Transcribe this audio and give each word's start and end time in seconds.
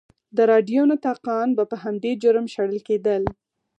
د 0.35 0.37
راډیو 0.51 0.81
نطاقان 0.91 1.47
به 1.57 1.63
په 1.71 1.75
همدې 1.83 2.11
جرم 2.23 2.45
شړل 2.53 2.79
کېدل. 2.87 3.23